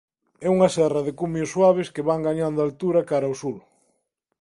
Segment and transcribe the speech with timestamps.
[0.47, 3.57] É unha serra de cumios suaves que van gañando altura cara ao sur.